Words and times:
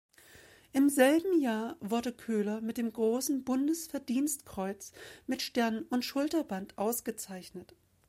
Im 0.73 0.89
selben 0.89 1.39
Jahr 1.39 1.77
wurde 1.79 2.11
Köhler 2.11 2.59
mit 2.59 2.77
dem 2.77 2.91
Großen 2.91 3.43
Bundesverdienstkreuz 3.43 4.93
mit 5.27 5.43
Stern 5.43 5.83
und 5.91 6.03
Schulterband 6.03 6.75
ausgezeichnet. 6.79 7.75